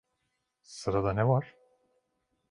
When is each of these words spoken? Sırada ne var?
Sırada 0.63 1.13
ne 1.13 1.27
var? 1.27 1.55